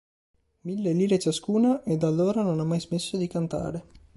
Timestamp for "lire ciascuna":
0.93-1.83